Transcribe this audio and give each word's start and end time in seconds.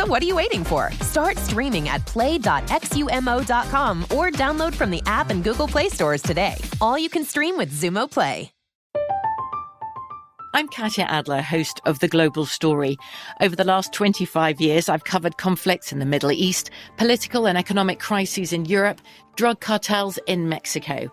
So 0.00 0.06
what 0.06 0.22
are 0.22 0.26
you 0.26 0.36
waiting 0.36 0.64
for? 0.64 0.90
Start 1.02 1.36
streaming 1.36 1.90
at 1.90 2.06
play.xumo.com 2.06 4.02
or 4.04 4.30
download 4.30 4.74
from 4.74 4.90
the 4.90 5.02
app 5.04 5.28
and 5.28 5.44
Google 5.44 5.68
Play 5.68 5.90
stores 5.90 6.22
today. 6.22 6.54
All 6.80 6.98
you 6.98 7.10
can 7.10 7.22
stream 7.22 7.58
with 7.58 7.70
Xumo 7.70 8.10
Play. 8.10 8.50
I'm 10.54 10.68
Katya 10.68 11.04
Adler, 11.04 11.42
host 11.42 11.82
of 11.84 11.98
The 11.98 12.08
Global 12.08 12.46
Story. 12.46 12.96
Over 13.42 13.54
the 13.54 13.64
last 13.64 13.92
25 13.92 14.58
years, 14.58 14.88
I've 14.88 15.04
covered 15.04 15.36
conflicts 15.36 15.92
in 15.92 15.98
the 15.98 16.06
Middle 16.06 16.32
East, 16.32 16.70
political 16.96 17.46
and 17.46 17.58
economic 17.58 18.00
crises 18.00 18.54
in 18.54 18.64
Europe, 18.64 19.02
drug 19.36 19.60
cartels 19.60 20.18
in 20.26 20.48
Mexico. 20.48 21.12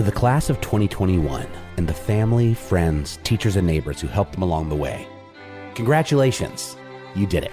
To 0.00 0.06
the 0.06 0.10
class 0.10 0.48
of 0.48 0.62
2021 0.62 1.46
and 1.76 1.86
the 1.86 1.92
family, 1.92 2.54
friends, 2.54 3.18
teachers, 3.22 3.56
and 3.56 3.66
neighbors 3.66 4.00
who 4.00 4.06
helped 4.06 4.32
them 4.32 4.40
along 4.40 4.70
the 4.70 4.74
way, 4.74 5.06
congratulations, 5.74 6.74
you 7.14 7.26
did 7.26 7.44
it. 7.44 7.52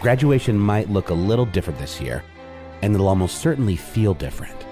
Graduation 0.00 0.58
might 0.58 0.90
look 0.90 1.10
a 1.10 1.14
little 1.14 1.46
different 1.46 1.78
this 1.78 2.00
year, 2.00 2.24
and 2.82 2.92
it'll 2.92 3.06
almost 3.06 3.38
certainly 3.38 3.76
feel 3.76 4.14
different. 4.14 4.66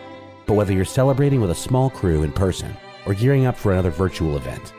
But 0.47 0.55
whether 0.55 0.73
you're 0.73 0.85
celebrating 0.85 1.41
with 1.41 1.53
a 1.53 1.55
small 1.55 1.91
crew 1.91 2.25
in 2.25 2.33
person 2.33 2.77
or 3.07 3.15
gearing 3.15 3.47
up 3.47 3.57
for 3.57 3.71
another 3.71 3.91
virtual 3.91 4.37
event, 4.37 4.73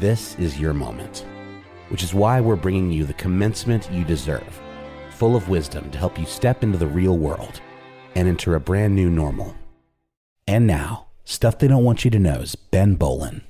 this 0.00 0.36
is 0.40 0.58
your 0.58 0.74
moment. 0.74 1.24
Which 1.88 2.02
is 2.02 2.14
why 2.14 2.40
we're 2.40 2.56
bringing 2.56 2.90
you 2.90 3.04
the 3.04 3.14
commencement 3.14 3.88
you 3.92 4.02
deserve 4.02 4.60
full 5.20 5.36
of 5.36 5.50
wisdom 5.50 5.90
to 5.90 5.98
help 5.98 6.18
you 6.18 6.24
step 6.24 6.62
into 6.62 6.78
the 6.78 6.86
real 6.86 7.18
world 7.18 7.60
and 8.14 8.26
enter 8.26 8.54
a 8.54 8.60
brand 8.60 8.94
new 8.94 9.10
normal. 9.10 9.54
And 10.46 10.66
now, 10.66 11.08
stuff 11.24 11.58
they 11.58 11.68
don't 11.68 11.84
want 11.84 12.06
you 12.06 12.10
to 12.12 12.18
know's 12.18 12.54
Ben 12.54 12.94
Bowlin. 12.94 13.42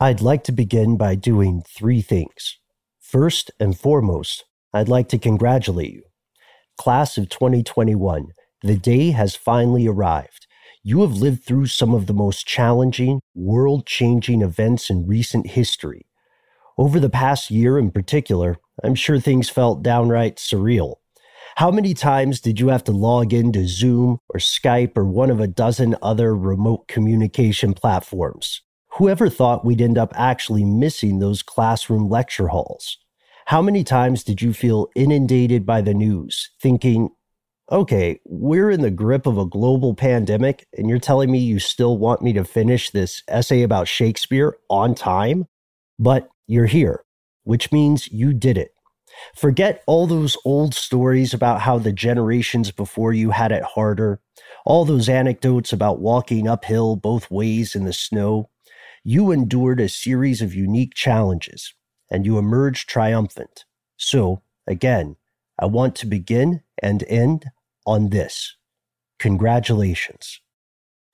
I'd 0.00 0.20
like 0.20 0.42
to 0.44 0.52
begin 0.52 0.96
by 0.96 1.14
doing 1.14 1.62
three 1.62 2.02
things. 2.02 2.58
First 2.98 3.52
and 3.60 3.78
foremost, 3.78 4.46
I'd 4.74 4.88
like 4.88 5.08
to 5.10 5.18
congratulate 5.18 5.92
you. 5.92 6.02
Class 6.76 7.18
of 7.18 7.28
2021, 7.28 8.32
the 8.62 8.76
day 8.76 9.10
has 9.12 9.36
finally 9.36 9.86
arrived. 9.86 10.46
You 10.82 11.02
have 11.02 11.12
lived 11.12 11.44
through 11.44 11.66
some 11.66 11.94
of 11.94 12.06
the 12.06 12.14
most 12.14 12.46
challenging, 12.46 13.20
world 13.34 13.86
changing 13.86 14.42
events 14.42 14.90
in 14.90 15.06
recent 15.06 15.48
history. 15.48 16.06
Over 16.76 17.00
the 17.00 17.10
past 17.10 17.50
year 17.50 17.78
in 17.78 17.90
particular, 17.90 18.56
I'm 18.82 18.94
sure 18.94 19.18
things 19.18 19.48
felt 19.48 19.82
downright 19.82 20.36
surreal. 20.36 20.96
How 21.56 21.72
many 21.72 21.92
times 21.92 22.40
did 22.40 22.60
you 22.60 22.68
have 22.68 22.84
to 22.84 22.92
log 22.92 23.32
into 23.32 23.66
Zoom 23.66 24.18
or 24.28 24.38
Skype 24.38 24.96
or 24.96 25.04
one 25.04 25.30
of 25.30 25.40
a 25.40 25.48
dozen 25.48 25.96
other 26.00 26.36
remote 26.36 26.86
communication 26.86 27.74
platforms? 27.74 28.62
Whoever 28.92 29.28
thought 29.28 29.64
we'd 29.64 29.80
end 29.80 29.98
up 29.98 30.12
actually 30.16 30.64
missing 30.64 31.18
those 31.18 31.42
classroom 31.42 32.08
lecture 32.08 32.48
halls? 32.48 32.98
How 33.46 33.60
many 33.60 33.82
times 33.82 34.22
did 34.22 34.40
you 34.40 34.52
feel 34.52 34.88
inundated 34.94 35.66
by 35.66 35.80
the 35.80 35.94
news, 35.94 36.50
thinking, 36.60 37.10
okay, 37.70 38.20
we're 38.24 38.70
in 38.70 38.80
the 38.80 38.90
grip 38.90 39.26
of 39.26 39.38
a 39.38 39.44
global 39.46 39.94
pandemic, 39.94 40.66
and 40.76 40.88
you're 40.88 40.98
telling 40.98 41.30
me 41.30 41.38
you 41.38 41.58
still 41.58 41.98
want 41.98 42.22
me 42.22 42.32
to 42.32 42.44
finish 42.44 42.90
this 42.90 43.22
essay 43.28 43.62
about 43.62 43.88
Shakespeare 43.88 44.56
on 44.70 44.94
time? 44.94 45.46
But 45.98 46.28
you're 46.46 46.66
here, 46.66 47.04
which 47.44 47.70
means 47.72 48.10
you 48.10 48.32
did 48.32 48.56
it. 48.56 48.72
Forget 49.34 49.82
all 49.86 50.06
those 50.06 50.36
old 50.44 50.74
stories 50.74 51.34
about 51.34 51.60
how 51.60 51.78
the 51.78 51.92
generations 51.92 52.70
before 52.70 53.12
you 53.12 53.30
had 53.30 53.52
it 53.52 53.62
harder, 53.62 54.20
all 54.64 54.84
those 54.84 55.08
anecdotes 55.08 55.72
about 55.72 56.00
walking 56.00 56.46
uphill 56.46 56.96
both 56.96 57.30
ways 57.30 57.74
in 57.74 57.84
the 57.84 57.92
snow. 57.92 58.48
You 59.04 59.30
endured 59.30 59.80
a 59.80 59.88
series 59.88 60.40
of 60.42 60.54
unique 60.54 60.94
challenges 60.94 61.74
and 62.10 62.24
you 62.24 62.38
emerged 62.38 62.88
triumphant. 62.88 63.64
So, 63.96 64.42
again, 64.66 65.16
I 65.58 65.66
want 65.66 65.96
to 65.96 66.06
begin 66.06 66.62
and 66.80 67.02
end 67.08 67.46
on 67.88 68.10
this. 68.10 68.54
Congratulations. 69.18 70.40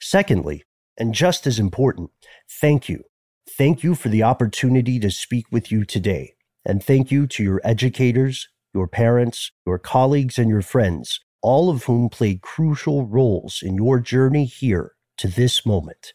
Secondly, 0.00 0.64
and 0.98 1.14
just 1.14 1.46
as 1.46 1.58
important, 1.60 2.10
thank 2.60 2.88
you. 2.88 3.04
Thank 3.48 3.84
you 3.84 3.94
for 3.94 4.08
the 4.08 4.24
opportunity 4.24 4.98
to 4.98 5.10
speak 5.10 5.46
with 5.52 5.70
you 5.70 5.84
today. 5.84 6.34
And 6.64 6.82
thank 6.82 7.12
you 7.12 7.26
to 7.28 7.42
your 7.44 7.60
educators, 7.62 8.48
your 8.74 8.88
parents, 8.88 9.53
your 9.65 9.78
colleagues, 9.78 10.36
and 10.36 10.50
your 10.50 10.62
friends, 10.62 11.21
all 11.42 11.71
of 11.71 11.84
whom 11.84 12.09
played 12.09 12.42
crucial 12.42 13.06
roles 13.06 13.60
in 13.62 13.77
your 13.77 14.00
journey 14.00 14.44
here 14.44 14.94
to 15.18 15.28
this 15.28 15.65
moment. 15.65 16.12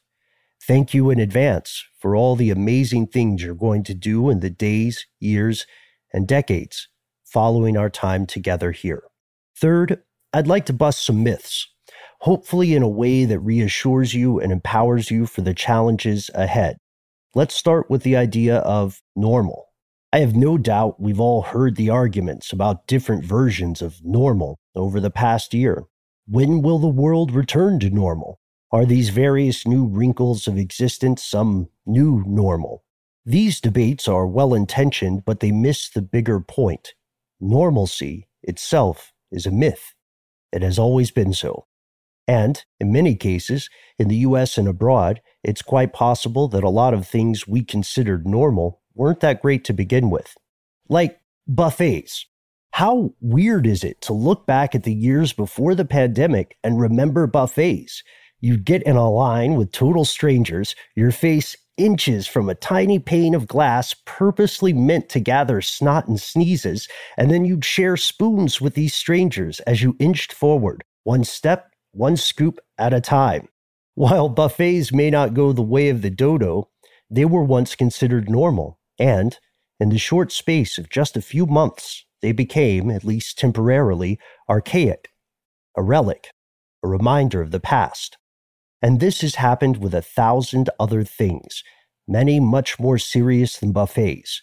Thank 0.62 0.94
you 0.94 1.10
in 1.10 1.20
advance 1.20 1.86
for 2.00 2.16
all 2.16 2.36
the 2.36 2.52
amazing 2.52 3.08
things 3.08 3.42
you're 3.42 3.56
going 3.56 3.84
to 3.86 3.94
do 3.94 4.30
in 4.30 4.42
the 4.42 4.50
days, 4.50 5.08
years, 5.20 5.66
and 6.12 6.28
decades 6.28 6.90
following 7.24 7.78
our 7.78 7.90
time 7.90 8.26
together 8.26 8.72
here. 8.72 9.04
Third, 9.56 10.02
I'd 10.32 10.48
like 10.48 10.68
to 10.68 10.74
bust 10.74 11.04
some 11.04 11.24
myths, 11.24 11.68
hopefully 12.20 12.76
in 12.76 12.84
a 12.84 12.88
way 12.88 13.26
that 13.26 13.40
reassures 13.40 14.14
you 14.14 14.40
and 14.40 14.52
empowers 14.52 15.10
you 15.10 15.26
for 15.26 15.42
the 15.42 15.56
challenges 15.56 16.30
ahead. 16.36 16.78
Let's 17.34 17.56
start 17.56 17.90
with 17.90 18.04
the 18.04 18.16
idea 18.16 18.58
of 18.58 19.02
normal. 19.16 19.66
I 20.14 20.20
have 20.20 20.36
no 20.36 20.60
doubt 20.60 21.02
we've 21.02 21.20
all 21.20 21.42
heard 21.42 21.76
the 21.76 21.90
arguments 21.90 22.54
about 22.54 22.86
different 22.86 23.26
versions 23.26 23.82
of 23.82 24.04
normal 24.04 24.60
over 24.76 25.00
the 25.00 25.10
past 25.10 25.54
year. 25.54 25.86
When 26.28 26.62
will 26.62 26.78
the 26.78 26.88
world 26.88 27.32
return 27.32 27.80
to 27.80 27.90
normal? 27.90 28.40
Are 28.72 28.86
these 28.86 29.10
various 29.10 29.66
new 29.66 29.88
wrinkles 29.88 30.48
of 30.48 30.60
existence 30.60 31.24
some 31.24 31.70
new 31.88 32.24
normal? 32.28 32.84
These 33.26 33.60
debates 33.60 34.08
are 34.08 34.28
well 34.28 34.54
intentioned, 34.54 35.26
but 35.26 35.40
they 35.40 35.52
miss 35.52 35.90
the 35.90 36.04
bigger 36.04 36.40
point. 36.40 36.94
Normalcy 37.40 38.28
itself 38.44 39.12
is 39.32 39.48
a 39.48 39.52
myth. 39.52 39.96
It 40.52 40.62
has 40.62 40.80
always 40.80 41.12
been 41.12 41.34
so. 41.34 41.66
And 42.28 42.64
in 42.80 42.92
many 42.92 43.16
cases, 43.16 43.70
in 43.98 44.08
the 44.08 44.18
US 44.18 44.58
and 44.58 44.68
abroad, 44.68 45.22
it's 45.44 45.62
quite 45.62 45.94
possible 45.94 46.48
that 46.50 46.64
a 46.64 46.70
lot 46.70 46.94
of 46.94 47.08
things 47.08 47.48
we 47.48 47.64
considered 47.64 48.28
normal 48.28 48.82
weren't 48.94 49.22
that 49.22 49.42
great 49.42 49.64
to 49.66 49.74
begin 49.74 50.10
with. 50.10 50.36
Like 50.88 51.20
buffets. 51.48 52.28
How 52.72 53.16
weird 53.20 53.66
is 53.66 53.84
it 53.84 54.00
to 54.02 54.14
look 54.14 54.46
back 54.46 54.76
at 54.76 54.84
the 54.84 54.94
years 54.94 55.34
before 55.34 55.74
the 55.74 55.86
pandemic 55.86 56.56
and 56.64 56.80
remember 56.80 57.26
buffets? 57.26 58.04
You'd 58.42 58.64
get 58.64 58.84
in 58.84 58.96
a 58.96 59.10
line 59.10 59.56
with 59.56 59.72
total 59.72 60.06
strangers, 60.06 60.76
your 60.96 61.12
face 61.12 61.56
inches 61.80 62.28
from 62.28 62.50
a 62.50 62.56
tiny 62.56 63.00
pane 63.00 63.34
of 63.34 63.48
glass 63.48 63.96
purposely 64.06 64.74
meant 64.74 65.10
to 65.10 65.20
gather 65.20 65.62
snot 65.62 66.08
and 66.08 66.20
sneezes, 66.20 66.88
and 67.18 67.32
then 67.32 67.46
you'd 67.46 67.66
share 67.66 67.98
spoons 67.98 68.62
with 68.62 68.76
these 68.76 68.94
strangers 68.94 69.60
as 69.62 69.82
you 69.82 69.96
inched 70.00 70.32
forward, 70.32 70.84
one 71.04 71.24
step, 71.24 71.74
one 71.92 72.18
scoop 72.18 72.60
at 72.78 72.94
a 72.94 73.02
time. 73.02 73.48
While 73.96 74.30
buffets 74.30 74.94
may 74.94 75.10
not 75.10 75.34
go 75.34 75.52
the 75.52 75.62
way 75.64 75.90
of 75.90 76.04
the 76.04 76.12
dodo, 76.12 76.70
they 77.10 77.26
were 77.26 77.44
once 77.44 77.76
considered 77.76 78.30
normal, 78.30 78.78
and 79.00 79.38
in 79.80 79.90
the 79.90 79.98
short 79.98 80.32
space 80.32 80.78
of 80.78 80.90
just 80.90 81.18
a 81.18 81.22
few 81.22 81.48
months, 81.48 82.06
they 82.22 82.32
became, 82.32 82.92
at 82.92 83.04
least 83.04 83.40
temporarily, 83.40 84.20
archaic, 84.48 85.10
a 85.76 85.82
relic, 85.82 86.30
a 86.84 86.88
reminder 86.88 87.42
of 87.42 87.52
the 87.52 87.60
past. 87.60 88.18
And 88.82 89.00
this 89.00 89.22
has 89.22 89.36
happened 89.36 89.78
with 89.78 89.94
a 89.94 90.02
thousand 90.02 90.70
other 90.80 91.04
things, 91.04 91.64
many 92.08 92.40
much 92.40 92.80
more 92.80 92.98
serious 92.98 93.58
than 93.58 93.72
buffets. 93.72 94.42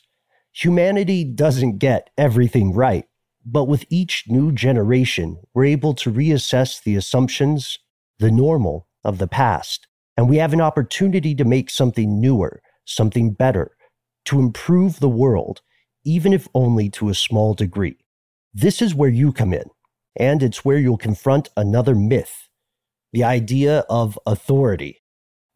Humanity 0.53 1.25
doesn't 1.25 1.79
get 1.79 2.11
everything 2.19 2.73
right, 2.73 3.05
but 3.45 3.65
with 3.65 3.85
each 3.89 4.25
new 4.27 4.53
generation, 4.53 5.39
we're 5.55 5.67
able 5.67 5.95
to 5.95 6.13
reassess 6.13 6.83
the 6.83 6.97
assumptions, 6.97 7.79
the 8.19 8.31
normal 8.31 8.89
of 9.05 9.19
the 9.19 9.29
past, 9.29 9.87
and 10.17 10.29
we 10.29 10.37
have 10.39 10.53
an 10.53 10.61
opportunity 10.61 11.35
to 11.35 11.45
make 11.45 11.71
something 11.71 12.21
newer, 12.21 12.61
something 12.85 13.33
better, 13.33 13.77
to 14.27 14.41
improve 14.41 14.99
the 14.99 15.09
world, 15.09 15.61
even 16.05 16.33
if 16.33 16.49
only 16.55 16.91
to 16.91 17.09
a 17.09 17.15
small 17.15 17.55
degree. 17.55 17.97
This 18.53 18.83
is 18.83 18.95
where 18.95 19.11
you 19.11 19.33
come 19.33 19.53
in, 19.53 19.71
and 20.17 20.43
it's 20.43 20.65
where 20.65 20.79
you'll 20.79 20.97
confront 20.97 21.51
another 21.57 21.95
myth 21.95 22.46
the 23.17 23.25
idea 23.25 23.79
of 23.89 24.19
authority. 24.27 25.01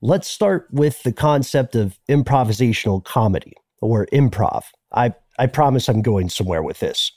Let's 0.01 0.29
start 0.29 0.69
with 0.73 1.03
the 1.03 1.13
concept 1.13 1.77
of 1.77 1.99
improvisational 2.09 3.05
comedy 3.05 3.53
or 3.83 4.07
improv. 4.07 4.63
I, 4.95 5.13
I 5.39 5.47
promise 5.47 5.87
I'm 5.87 6.01
going 6.01 6.31
somewhere 6.31 6.63
with 6.63 6.81
this. 6.81 7.13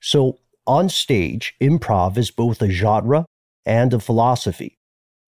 So, 0.00 0.38
on 0.64 0.90
stage, 0.90 1.54
improv 1.60 2.16
is 2.16 2.30
both 2.30 2.62
a 2.62 2.70
genre 2.70 3.26
and 3.66 3.92
a 3.92 3.98
philosophy. 3.98 4.78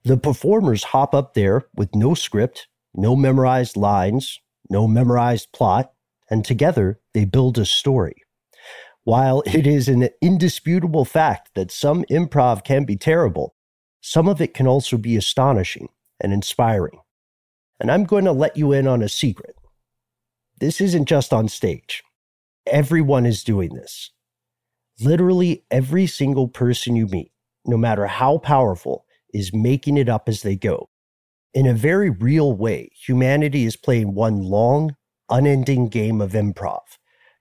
The 0.04 0.16
performers 0.16 0.84
hop 0.84 1.12
up 1.12 1.34
there 1.34 1.64
with 1.74 1.92
no 1.96 2.14
script, 2.14 2.68
no 2.94 3.16
memorized 3.16 3.76
lines, 3.76 4.38
no 4.70 4.86
memorized 4.86 5.50
plot, 5.52 5.90
and 6.30 6.44
together 6.44 7.00
they 7.14 7.24
build 7.24 7.58
a 7.58 7.64
story. 7.64 8.14
While 9.02 9.42
it 9.44 9.66
is 9.66 9.88
an 9.88 10.08
indisputable 10.20 11.04
fact 11.04 11.50
that 11.56 11.72
some 11.72 12.04
improv 12.04 12.62
can 12.62 12.84
be 12.84 12.94
terrible, 12.94 13.56
some 14.02 14.28
of 14.28 14.40
it 14.40 14.52
can 14.52 14.66
also 14.66 14.98
be 14.98 15.16
astonishing 15.16 15.88
and 16.20 16.32
inspiring. 16.32 16.98
And 17.80 17.90
I'm 17.90 18.04
going 18.04 18.24
to 18.24 18.32
let 18.32 18.56
you 18.56 18.72
in 18.72 18.86
on 18.86 19.00
a 19.00 19.08
secret. 19.08 19.56
This 20.60 20.80
isn't 20.80 21.06
just 21.06 21.32
on 21.32 21.48
stage, 21.48 22.02
everyone 22.66 23.24
is 23.24 23.42
doing 23.42 23.74
this. 23.74 24.10
Literally 25.00 25.64
every 25.70 26.06
single 26.06 26.48
person 26.48 26.96
you 26.96 27.06
meet, 27.06 27.32
no 27.64 27.76
matter 27.76 28.06
how 28.06 28.38
powerful, 28.38 29.06
is 29.32 29.54
making 29.54 29.96
it 29.96 30.08
up 30.08 30.28
as 30.28 30.42
they 30.42 30.56
go. 30.56 30.90
In 31.54 31.66
a 31.66 31.74
very 31.74 32.10
real 32.10 32.52
way, 32.52 32.90
humanity 32.94 33.64
is 33.64 33.76
playing 33.76 34.14
one 34.14 34.42
long, 34.42 34.96
unending 35.30 35.88
game 35.88 36.20
of 36.20 36.32
improv. 36.32 36.80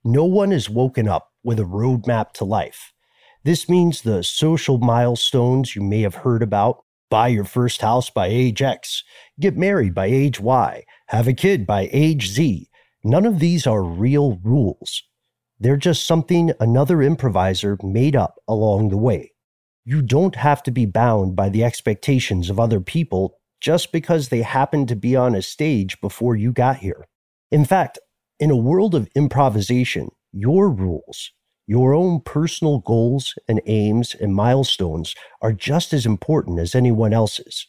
No 0.03 0.25
one 0.25 0.51
is 0.51 0.69
woken 0.69 1.07
up 1.07 1.29
with 1.43 1.59
a 1.59 1.63
roadmap 1.63 2.33
to 2.33 2.45
life. 2.45 2.93
This 3.43 3.67
means 3.67 4.01
the 4.01 4.23
social 4.23 4.77
milestones 4.77 5.75
you 5.75 5.81
may 5.81 6.01
have 6.01 6.15
heard 6.15 6.43
about 6.43 6.83
buy 7.09 7.27
your 7.27 7.43
first 7.43 7.81
house 7.81 8.09
by 8.09 8.27
age 8.27 8.61
X, 8.61 9.03
get 9.39 9.57
married 9.57 9.95
by 9.95 10.05
age 10.05 10.39
Y, 10.39 10.83
have 11.07 11.27
a 11.27 11.33
kid 11.33 11.65
by 11.65 11.89
age 11.91 12.29
Z. 12.29 12.69
None 13.03 13.25
of 13.25 13.39
these 13.39 13.65
are 13.65 13.83
real 13.83 14.39
rules. 14.43 15.03
They're 15.59 15.75
just 15.75 16.05
something 16.05 16.51
another 16.59 17.01
improviser 17.01 17.77
made 17.81 18.15
up 18.15 18.35
along 18.47 18.89
the 18.89 18.97
way. 18.97 19.31
You 19.85 20.03
don't 20.03 20.35
have 20.35 20.61
to 20.63 20.71
be 20.71 20.85
bound 20.85 21.35
by 21.35 21.49
the 21.49 21.63
expectations 21.63 22.49
of 22.49 22.59
other 22.59 22.79
people 22.79 23.39
just 23.59 23.91
because 23.91 24.29
they 24.29 24.43
happened 24.43 24.87
to 24.89 24.95
be 24.95 25.15
on 25.15 25.33
a 25.33 25.41
stage 25.41 25.99
before 25.99 26.35
you 26.35 26.51
got 26.51 26.77
here. 26.77 27.07
In 27.51 27.65
fact, 27.65 27.97
in 28.39 28.51
a 28.51 28.55
world 28.55 28.93
of 28.93 29.09
improvisation, 29.15 30.09
your 30.31 30.69
rules, 30.69 31.31
your 31.71 31.93
own 31.93 32.19
personal 32.19 32.79
goals 32.79 33.33
and 33.47 33.61
aims 33.65 34.13
and 34.13 34.35
milestones 34.35 35.15
are 35.41 35.53
just 35.53 35.93
as 35.93 36.05
important 36.05 36.59
as 36.59 36.75
anyone 36.75 37.13
else's. 37.13 37.67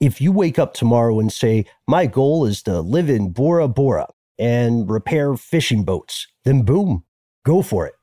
If 0.00 0.20
you 0.20 0.32
wake 0.32 0.58
up 0.58 0.74
tomorrow 0.74 1.20
and 1.20 1.32
say, 1.32 1.64
My 1.86 2.06
goal 2.06 2.44
is 2.44 2.60
to 2.64 2.80
live 2.80 3.08
in 3.08 3.30
Bora 3.30 3.68
Bora 3.68 4.08
and 4.36 4.90
repair 4.90 5.36
fishing 5.36 5.84
boats, 5.84 6.26
then 6.44 6.62
boom, 6.62 7.04
go 7.44 7.62
for 7.62 7.86
it. 7.86 7.94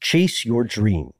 Chase 0.00 0.44
your 0.44 0.64
dream. 0.64 1.12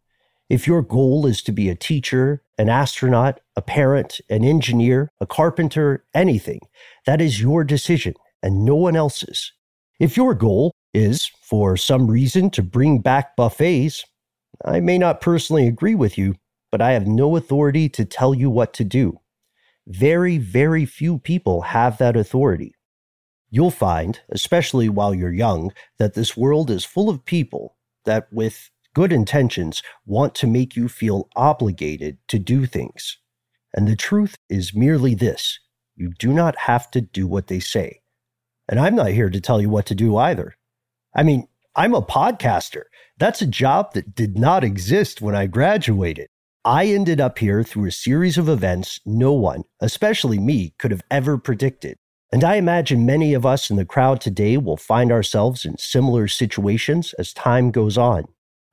If 0.48 0.66
your 0.66 0.82
goal 0.82 1.24
is 1.24 1.40
to 1.42 1.52
be 1.52 1.68
a 1.68 1.76
teacher, 1.76 2.42
an 2.58 2.68
astronaut, 2.68 3.38
a 3.54 3.62
parent, 3.62 4.20
an 4.28 4.42
engineer, 4.42 5.12
a 5.20 5.26
carpenter, 5.26 6.04
anything, 6.12 6.62
that 7.06 7.20
is 7.20 7.40
your 7.40 7.62
decision 7.62 8.14
and 8.42 8.64
no 8.64 8.74
one 8.74 8.96
else's. 8.96 9.52
If 10.00 10.16
your 10.16 10.34
goal 10.34 10.72
is, 10.94 11.26
for 11.26 11.76
some 11.76 12.10
reason, 12.10 12.50
to 12.50 12.62
bring 12.62 12.98
back 12.98 13.36
buffets, 13.36 14.04
I 14.64 14.80
may 14.80 14.98
not 14.98 15.20
personally 15.20 15.66
agree 15.66 15.94
with 15.94 16.18
you, 16.18 16.34
but 16.70 16.80
I 16.80 16.92
have 16.92 17.06
no 17.06 17.36
authority 17.36 17.88
to 17.90 18.04
tell 18.04 18.34
you 18.34 18.50
what 18.50 18.72
to 18.74 18.84
do. 18.84 19.20
Very, 19.86 20.38
very 20.38 20.86
few 20.86 21.18
people 21.18 21.62
have 21.62 21.98
that 21.98 22.16
authority. 22.16 22.74
You'll 23.50 23.70
find, 23.70 24.20
especially 24.30 24.88
while 24.88 25.14
you're 25.14 25.32
young, 25.32 25.72
that 25.98 26.14
this 26.14 26.36
world 26.36 26.70
is 26.70 26.84
full 26.84 27.10
of 27.10 27.24
people 27.24 27.76
that, 28.04 28.32
with 28.32 28.70
good 28.94 29.12
intentions, 29.12 29.82
want 30.06 30.34
to 30.36 30.46
make 30.46 30.76
you 30.76 30.88
feel 30.88 31.28
obligated 31.36 32.18
to 32.28 32.38
do 32.38 32.66
things. 32.66 33.18
And 33.74 33.88
the 33.88 33.96
truth 33.96 34.36
is 34.48 34.74
merely 34.74 35.14
this 35.14 35.58
you 35.96 36.12
do 36.18 36.32
not 36.32 36.56
have 36.56 36.90
to 36.92 37.00
do 37.00 37.26
what 37.26 37.48
they 37.48 37.60
say. 37.60 38.00
And 38.68 38.80
I'm 38.80 38.94
not 38.94 39.10
here 39.10 39.28
to 39.28 39.40
tell 39.40 39.60
you 39.60 39.68
what 39.68 39.86
to 39.86 39.94
do 39.94 40.16
either. 40.16 40.56
I 41.14 41.22
mean, 41.22 41.48
I'm 41.76 41.94
a 41.94 42.02
podcaster. 42.02 42.84
That's 43.18 43.42
a 43.42 43.46
job 43.46 43.94
that 43.94 44.14
did 44.14 44.38
not 44.38 44.64
exist 44.64 45.20
when 45.20 45.34
I 45.34 45.46
graduated. 45.46 46.28
I 46.64 46.86
ended 46.86 47.20
up 47.20 47.38
here 47.38 47.62
through 47.62 47.88
a 47.88 47.92
series 47.92 48.38
of 48.38 48.48
events 48.48 49.00
no 49.04 49.32
one, 49.32 49.64
especially 49.80 50.38
me, 50.38 50.74
could 50.78 50.90
have 50.90 51.02
ever 51.10 51.36
predicted. 51.36 51.98
And 52.30 52.44
I 52.44 52.56
imagine 52.56 53.04
many 53.04 53.34
of 53.34 53.44
us 53.44 53.68
in 53.68 53.76
the 53.76 53.84
crowd 53.84 54.20
today 54.20 54.56
will 54.56 54.76
find 54.76 55.12
ourselves 55.12 55.64
in 55.66 55.76
similar 55.76 56.28
situations 56.28 57.14
as 57.18 57.32
time 57.32 57.70
goes 57.70 57.98
on. 57.98 58.24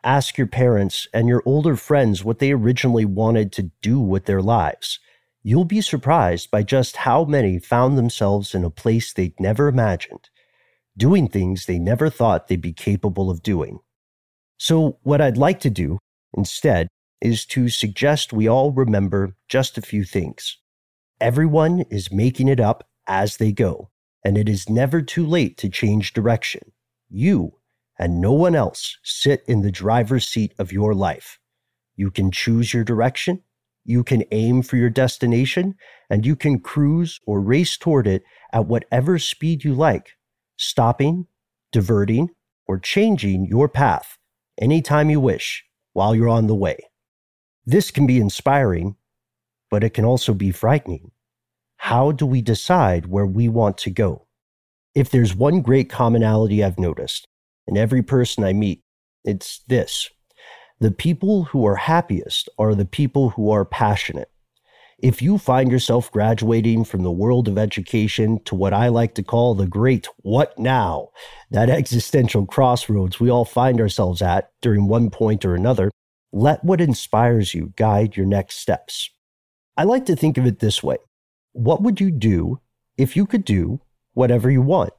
Ask 0.04 0.38
your 0.38 0.48
parents 0.48 1.08
and 1.14 1.28
your 1.28 1.44
older 1.46 1.76
friends 1.76 2.24
what 2.24 2.40
they 2.40 2.52
originally 2.52 3.06
wanted 3.06 3.52
to 3.54 3.72
do 3.82 4.00
with 4.00 4.26
their 4.26 4.42
lives. 4.42 5.00
You'll 5.44 5.66
be 5.66 5.82
surprised 5.82 6.52
by 6.52 6.64
just 6.64 6.98
how 6.98 7.26
many 7.26 7.60
found 7.60 7.98
themselves 7.98 8.56
in 8.56 8.64
a 8.64 8.70
place 8.70 9.12
they'd 9.12 9.40
never 9.40 9.68
imagined 9.68 10.30
doing 10.98 11.28
things 11.28 11.66
they 11.66 11.80
never 11.80 12.10
thought 12.10 12.48
they'd 12.48 12.62
be 12.62 12.74
capable 12.74 13.30
of 13.30 13.44
doing. 13.44 13.80
So, 14.58 14.98
what 15.04 15.22
I'd 15.22 15.38
like 15.38 15.60
to 15.62 15.70
do 15.70 16.00
instead 16.34 16.88
is 17.22 17.46
to 17.48 17.70
suggest 17.70 18.34
we 18.34 18.48
all 18.48 18.72
remember 18.72 19.36
just 19.48 19.78
a 19.78 19.82
few 19.82 20.04
things. 20.04 20.58
Everyone 21.20 21.82
is 21.90 22.12
making 22.12 22.48
it 22.48 22.60
up 22.60 22.88
as 23.08 23.38
they 23.38 23.52
go, 23.52 23.90
and 24.24 24.38
it 24.38 24.48
is 24.48 24.70
never 24.70 25.02
too 25.02 25.26
late 25.26 25.58
to 25.58 25.70
change 25.70 26.14
direction. 26.14 26.72
You 27.10 27.54
and 27.98 28.22
no 28.22 28.32
one 28.32 28.56
else 28.56 28.98
sit 29.04 29.44
in 29.48 29.62
the 29.62 29.72
driver's 29.72 30.28
seat 30.28 30.54
of 30.58 30.72
your 30.72 30.94
life. 30.94 31.40
You 31.98 32.12
can 32.12 32.32
choose 32.32 32.74
your 32.74 32.86
direction, 32.86 33.44
you 33.84 34.04
can 34.04 34.24
aim 34.32 34.62
for 34.62 34.78
your 34.78 34.90
destination, 34.90 35.76
and 36.10 36.26
you 36.26 36.36
can 36.36 36.60
cruise 36.60 37.20
or 37.26 37.42
race 37.42 37.78
toward 37.78 38.08
it 38.08 38.24
at 38.54 38.68
whatever 38.68 39.20
speed 39.20 39.64
you 39.64 39.74
like 39.74 40.16
stopping, 40.60 41.26
diverting, 41.72 42.30
or 42.68 42.78
changing 42.78 43.46
your 43.46 43.70
path 43.70 44.18
anytime 44.60 45.10
you 45.10 45.20
wish 45.20 45.64
while 45.94 46.14
you're 46.14 46.30
on 46.30 46.48
the 46.48 46.56
way. 46.56 46.78
This 47.66 47.92
can 47.92 48.06
be 48.06 48.20
inspiring, 48.20 48.96
but 49.72 49.84
it 49.84 49.94
can 49.94 50.04
also 50.04 50.34
be 50.34 50.52
frightening. 50.52 51.12
How 51.78 52.12
do 52.12 52.26
we 52.26 52.42
decide 52.42 53.08
where 53.08 53.26
we 53.26 53.48
want 53.48 53.78
to 53.80 53.90
go? 53.90 54.28
If 54.94 55.10
there's 55.10 55.34
one 55.34 55.62
great 55.62 55.90
commonality 55.90 56.64
I've 56.64 56.78
noticed 56.78 57.28
in 57.66 57.78
every 57.78 58.04
person 58.04 58.44
I 58.44 58.54
meet, 58.54 58.84
it's 59.24 59.64
this 59.68 60.10
the 60.80 60.92
people 60.92 61.46
who 61.46 61.66
are 61.66 61.76
happiest 61.76 62.50
are 62.58 62.76
the 62.76 62.86
people 62.86 63.32
who 63.32 63.50
are 63.50 63.66
passionate. 63.66 64.30
If 65.02 65.22
you 65.22 65.38
find 65.38 65.72
yourself 65.72 66.12
graduating 66.12 66.84
from 66.84 67.04
the 67.04 67.12
world 67.12 67.48
of 67.48 67.58
education 67.58 68.44
to 68.44 68.54
what 68.54 68.74
I 68.74 68.90
like 68.90 69.16
to 69.16 69.24
call 69.24 69.56
the 69.56 69.66
great 69.66 70.10
what 70.24 70.60
now, 70.60 71.12
that 71.52 71.70
existential 71.70 72.46
crossroads 72.46 73.18
we 73.18 73.30
all 73.30 73.46
find 73.46 73.80
ourselves 73.80 74.22
at 74.22 74.52
during 74.62 74.90
one 74.90 75.10
point 75.10 75.46
or 75.46 75.56
another, 75.56 75.90
let 76.34 76.66
what 76.66 76.82
inspires 76.82 77.54
you 77.54 77.72
guide 77.78 78.18
your 78.18 78.26
next 78.26 78.58
steps. 78.58 79.10
I 79.78 79.84
like 79.84 80.06
to 80.08 80.18
think 80.18 80.38
of 80.38 80.46
it 80.46 80.60
this 80.60 80.84
way 80.84 80.98
What 81.54 81.82
would 81.82 82.02
you 82.02 82.12
do 82.12 82.60
if 82.98 83.16
you 83.16 83.26
could 83.26 83.46
do 83.46 83.80
whatever 84.16 84.52
you 84.52 84.62
want? 84.62 84.92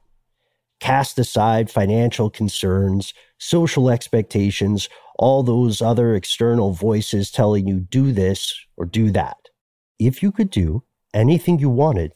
Cast 0.79 1.19
aside 1.19 1.69
financial 1.69 2.31
concerns, 2.31 3.13
social 3.37 3.87
expectations, 3.87 4.89
all 5.19 5.43
those 5.43 5.79
other 5.79 6.15
external 6.15 6.73
voices 6.73 7.29
telling 7.29 7.67
you 7.67 7.81
do 7.81 8.11
this 8.11 8.51
or 8.77 8.85
do 8.85 9.11
that 9.11 9.37
if 10.07 10.23
you 10.23 10.31
could 10.31 10.49
do 10.49 10.83
anything 11.13 11.59
you 11.59 11.69
wanted, 11.69 12.13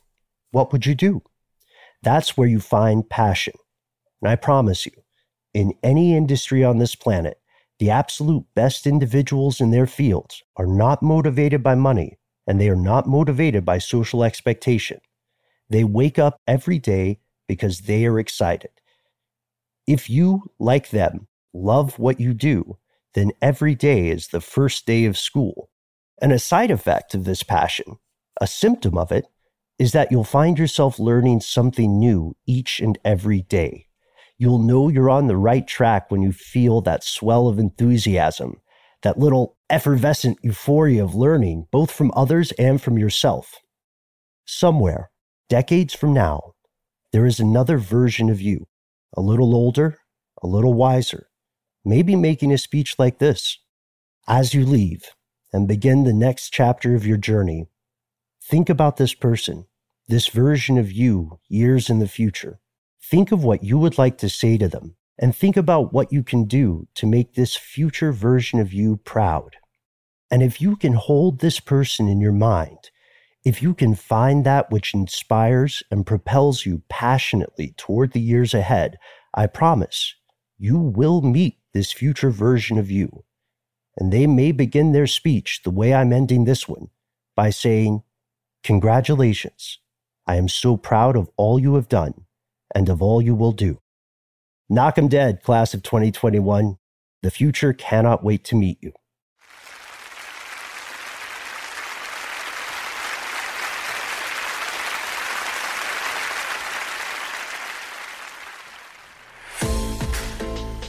what 0.52 0.72
would 0.72 0.86
you 0.86 0.96
do? 0.96 1.22
That's 2.02 2.36
where 2.36 2.48
you 2.48 2.60
find 2.60 3.08
passion. 3.08 3.54
And 4.22 4.30
I 4.30 4.36
promise 4.36 4.86
you, 4.86 4.94
in 5.54 5.74
any 5.84 6.16
industry 6.16 6.64
on 6.64 6.80
this 6.80 6.96
planet, 6.96 7.40
the 7.78 7.92
absolute 7.92 8.46
best 8.56 8.88
individuals 8.88 9.62
in 9.62 9.72
their 9.72 9.86
fields 9.86 10.42
are 10.58 10.66
not 10.66 11.04
motivated 11.04 11.62
by 11.62 11.76
money 11.76 12.18
and 12.48 12.60
they 12.60 12.70
are 12.70 12.76
not 12.76 13.08
motivated 13.08 13.66
by 13.66 13.78
social 13.78 14.24
expectation. 14.24 15.00
They 15.70 15.84
wake 15.84 16.18
up 16.18 16.40
every 16.48 16.80
day 16.80 17.20
because 17.48 17.82
they 17.82 18.06
are 18.06 18.20
excited. 18.20 18.72
If 19.88 20.10
you, 20.10 20.52
like 20.58 20.90
them, 20.90 21.28
love 21.54 22.00
what 22.00 22.20
you 22.20 22.34
do, 22.34 22.78
then 23.14 23.32
every 23.42 23.76
day 23.76 24.10
is 24.10 24.28
the 24.28 24.42
first 24.42 24.86
day 24.86 25.06
of 25.06 25.18
school 25.18 25.70
and 26.22 26.32
a 26.32 26.40
side 26.40 26.72
effect 26.72 27.14
of 27.14 27.26
this 27.26 27.44
passion, 27.44 27.98
a 28.40 28.48
symptom 28.48 28.98
of 28.98 29.12
it, 29.12 29.26
is 29.78 29.92
that 29.92 30.12
you'll 30.12 30.24
find 30.24 30.58
yourself 30.58 31.00
learning 31.00 31.42
something 31.42 32.00
new 32.00 32.36
each 32.46 32.80
and 32.80 32.98
every 33.04 33.42
day. 33.42 33.88
You'll 34.38 34.60
know 34.60 34.90
you're 34.90 35.10
on 35.10 35.28
the 35.28 35.38
right 35.38 35.66
track 35.66 36.10
when 36.10 36.22
you 36.22 36.32
feel 36.32 36.82
that 36.82 37.04
swell 37.04 37.48
of 37.48 37.60
enthusiasm, 37.60 38.62
that 39.02 39.20
little 39.20 39.58
effervescent 39.70 40.38
euphoria 40.42 41.04
of 41.04 41.16
learning, 41.16 41.68
both 41.72 41.92
from 41.92 42.12
others 42.16 42.52
and 42.54 42.82
from 42.82 42.98
yourself. 42.98 43.56
Somewhere, 44.46 45.10
decades 45.50 45.94
from 45.94 46.14
now, 46.14 46.54
there 47.12 47.26
is 47.26 47.40
another 47.40 47.78
version 47.78 48.30
of 48.30 48.42
you, 48.42 48.68
a 49.16 49.22
little 49.22 49.56
older, 49.56 50.00
a 50.42 50.48
little 50.48 50.74
wiser, 50.74 51.28
maybe 51.84 52.16
making 52.16 52.52
a 52.52 52.58
speech 52.58 53.00
like 53.00 53.20
this. 53.20 53.58
As 54.28 54.54
you 54.54 54.66
leave, 54.66 55.04
and 55.56 55.70
begin 55.70 56.04
the 56.04 56.12
next 56.12 56.50
chapter 56.50 56.96
of 56.96 57.08
your 57.08 57.16
journey, 57.16 57.66
think 58.44 58.70
about 58.70 58.98
this 58.98 59.14
person, 59.14 59.66
this 60.06 60.28
version 60.28 60.78
of 60.78 60.92
you 60.92 61.40
years 61.48 61.90
in 61.90 62.00
the 62.00 62.10
future. 62.10 62.60
Think 63.02 63.32
of 63.32 63.46
what 63.46 63.64
you 63.64 63.78
would 63.78 63.98
like 63.98 64.18
to 64.18 64.28
say 64.28 64.58
to 64.58 64.68
them, 64.68 64.98
and 65.18 65.34
think 65.34 65.56
about 65.56 65.94
what 65.94 66.12
you 66.12 66.24
can 66.24 66.44
do 66.44 66.90
to 66.96 67.08
make 67.08 67.36
this 67.36 67.56
future 67.56 68.12
version 68.12 68.60
of 68.60 68.74
you 68.74 68.98
proud. 68.98 69.56
And 70.30 70.44
if 70.44 70.60
you 70.60 70.76
can 70.76 70.92
hold 70.92 71.40
this 71.40 71.62
person 71.62 72.10
in 72.10 72.20
your 72.20 72.34
mind, 72.34 72.90
if 73.46 73.62
you 73.62 73.74
can 73.74 73.96
find 73.96 74.46
that 74.46 74.70
which 74.70 74.94
inspires 74.94 75.82
and 75.90 76.06
propels 76.06 76.66
you 76.66 76.82
passionately 76.90 77.74
toward 77.78 78.12
the 78.12 78.20
years 78.20 78.54
ahead, 78.54 78.98
I 79.34 79.48
promise 79.48 80.16
you 80.58 80.78
will 80.78 81.22
meet 81.22 81.60
this 81.74 81.94
future 81.94 82.30
version 82.30 82.78
of 82.78 82.92
you 82.92 83.24
and 83.98 84.12
they 84.12 84.28
may 84.28 84.52
begin 84.52 84.92
their 84.92 85.08
speech 85.08 85.62
the 85.64 85.72
way 85.72 85.94
I'm 85.94 86.14
ending 86.14 86.46
this 86.46 86.68
one 86.68 86.90
by 87.36 87.50
saying, 87.50 88.04
Congratulations. 88.64 89.80
I 90.28 90.36
am 90.38 90.48
so 90.48 90.76
proud 90.78 91.16
of 91.16 91.30
all 91.38 91.60
you 91.60 91.76
have 91.76 91.88
done 91.88 92.26
and 92.74 92.90
of 92.90 93.02
all 93.02 93.22
you 93.22 93.36
will 93.36 93.52
do. 93.52 93.80
Knock 94.70 94.98
'em 94.98 95.08
dead, 95.08 95.44
class 95.44 95.74
of 95.74 95.84
2021. 95.84 96.78
The 97.22 97.32
future 97.32 97.74
cannot 97.74 98.24
wait 98.24 98.44
to 98.46 98.56
meet 98.56 98.80
you. 98.82 98.94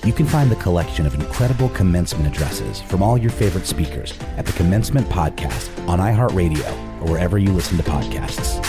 You 0.06 0.12
can 0.12 0.26
find 0.26 0.48
the 0.48 0.56
collection 0.56 1.04
of 1.04 1.14
incredible 1.14 1.68
commencement 1.70 2.32
addresses 2.32 2.80
from 2.80 3.02
all 3.02 3.18
your 3.18 3.32
favorite 3.32 3.66
speakers 3.66 4.16
at 4.36 4.46
the 4.46 4.52
Commencement 4.52 5.08
Podcast 5.08 5.68
on 5.88 5.98
iHeartRadio 5.98 7.02
or 7.02 7.10
wherever 7.10 7.38
you 7.38 7.50
listen 7.50 7.76
to 7.76 7.82
podcasts. 7.82 8.65